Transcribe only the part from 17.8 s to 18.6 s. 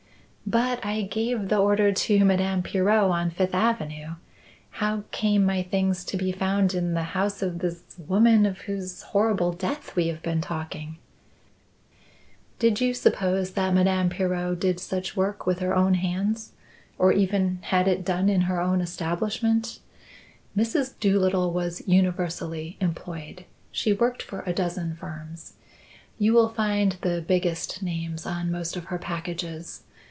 it done in her